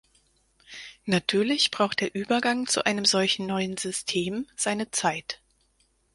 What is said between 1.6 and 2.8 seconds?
braucht der Übergang